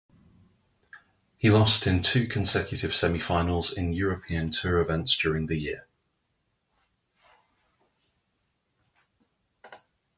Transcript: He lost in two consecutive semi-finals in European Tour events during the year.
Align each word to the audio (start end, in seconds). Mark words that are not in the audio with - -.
He 1.37 1.51
lost 1.51 1.85
in 1.85 2.01
two 2.01 2.27
consecutive 2.27 2.95
semi-finals 2.95 3.71
in 3.71 3.93
European 3.93 4.49
Tour 4.49 4.79
events 4.79 5.15
during 5.15 5.45
the 5.45 5.57
year. 5.59 5.85